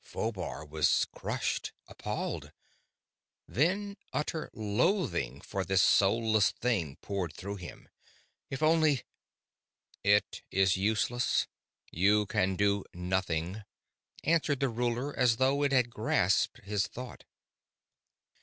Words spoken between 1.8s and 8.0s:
appalled, then utter loathing for this soulless thing poured through him.